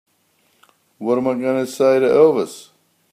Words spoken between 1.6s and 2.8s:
to say to Elvis?